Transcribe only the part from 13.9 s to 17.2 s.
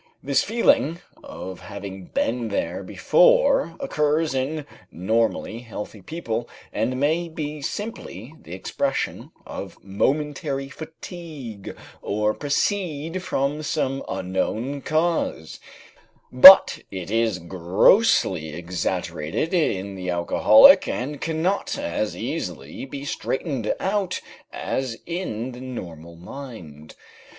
unknown cause; but it